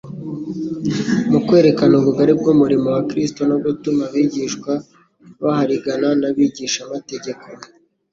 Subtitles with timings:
[1.31, 4.71] mu kwerekana ubugari bw'umurimo wa Kristo no gutuma abigishwa
[5.41, 7.45] baharigana n'abigishamategeko,